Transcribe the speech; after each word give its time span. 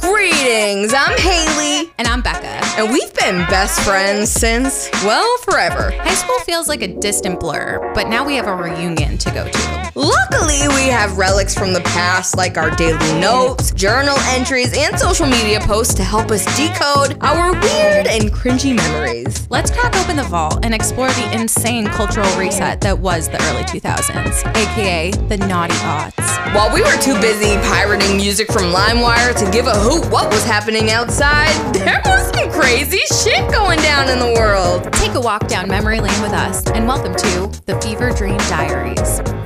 Greetings, 0.00 0.92
I'm 0.92 1.16
Hayley, 1.18 1.92
And 1.98 2.08
I'm 2.08 2.22
Becca. 2.22 2.60
and 2.76 2.90
we've 2.90 3.12
been 3.14 3.38
best 3.48 3.80
friends 3.82 4.30
since, 4.30 4.90
well, 5.04 5.28
forever. 5.38 5.92
High 5.92 6.14
school 6.14 6.38
feels 6.40 6.68
like 6.68 6.82
a 6.82 6.88
distant 6.98 7.38
blur, 7.38 7.92
but 7.94 8.08
now 8.08 8.24
we 8.26 8.34
have 8.36 8.48
a 8.48 8.54
reunion 8.54 9.16
to 9.18 9.30
go 9.30 9.48
to. 9.48 9.92
Luckily, 9.94 10.66
we 10.68 10.88
have 10.88 11.16
relics 11.18 11.54
from 11.54 11.72
the 11.72 11.80
past 11.82 12.36
like 12.36 12.56
our 12.56 12.70
daily 12.74 13.20
notes, 13.20 13.72
journal 13.72 14.16
entries, 14.30 14.76
and 14.76 14.98
social 14.98 15.26
media 15.26 15.60
posts 15.60 15.94
to 15.94 16.02
help 16.04 16.30
us 16.30 16.44
decode 16.56 17.16
our 17.22 17.52
weird 17.52 18.06
and 18.08 18.32
cringy 18.32 18.74
memories. 18.76 19.46
Let's 19.50 19.70
crack 19.70 19.94
open 19.96 20.16
the 20.16 20.24
vault 20.24 20.64
and 20.64 20.74
explore 20.74 21.08
the 21.08 21.30
insane 21.40 21.86
cultural 21.86 22.28
reset 22.36 22.80
that 22.80 22.98
was 22.98 23.28
the 23.28 23.40
early 23.50 23.62
2000s, 23.64 24.44
aka 24.56 25.10
the 25.28 25.36
naughty 25.36 25.74
aughts. 25.74 26.21
While 26.52 26.74
we 26.74 26.82
were 26.82 26.98
too 27.00 27.18
busy 27.18 27.56
pirating 27.68 28.14
music 28.14 28.52
from 28.52 28.64
LimeWire 28.64 29.34
to 29.42 29.50
give 29.50 29.66
a 29.66 29.74
hoot 29.74 30.04
what 30.12 30.30
was 30.30 30.44
happening 30.44 30.90
outside, 30.90 31.74
there 31.74 32.02
was 32.04 32.30
some 32.34 32.50
crazy 32.52 33.00
shit 33.06 33.50
going 33.50 33.78
down 33.78 34.10
in 34.10 34.18
the 34.18 34.38
world. 34.38 34.92
Take 34.92 35.14
a 35.14 35.20
walk 35.20 35.48
down 35.48 35.66
memory 35.66 36.00
lane 36.00 36.20
with 36.20 36.32
us, 36.32 36.66
and 36.72 36.86
welcome 36.86 37.14
to 37.14 37.62
the 37.64 37.80
Fever 37.80 38.12
Dream 38.12 38.36
Diaries. 38.36 39.41